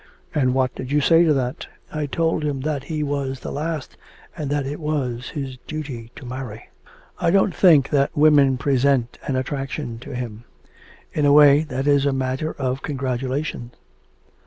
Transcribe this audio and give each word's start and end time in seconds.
'And 0.33 0.55
what 0.55 0.73
did 0.73 0.91
you 0.91 0.99
say 0.99 1.23
to 1.25 1.31
that?' 1.35 1.67
'I 1.93 2.07
told 2.07 2.43
him 2.43 2.61
that 2.61 2.85
he 2.85 3.03
was 3.03 3.41
the 3.41 3.51
last, 3.51 3.97
and 4.35 4.49
that 4.49 4.65
it 4.65 4.79
was 4.79 5.29
his 5.29 5.59
duty 5.67 6.09
to 6.15 6.25
marry.' 6.25 6.71
'I 7.19 7.29
don't 7.29 7.55
think 7.55 7.89
that 7.91 8.17
women 8.17 8.57
present 8.57 9.19
any 9.27 9.37
attraction 9.37 9.99
to 9.99 10.15
him. 10.15 10.43
In 11.13 11.23
a 11.27 11.33
way 11.33 11.61
that 11.65 11.85
is 11.85 12.07
a 12.07 12.13
matter 12.13 12.51
of 12.53 12.81
congratulation.' 12.81 13.73